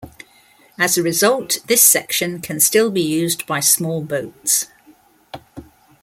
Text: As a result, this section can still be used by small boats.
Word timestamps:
As 0.79 0.97
a 0.97 1.03
result, 1.03 1.59
this 1.67 1.83
section 1.83 2.41
can 2.41 2.59
still 2.59 2.89
be 2.89 3.03
used 3.03 3.45
by 3.45 3.59
small 3.59 4.01
boats. 4.01 4.65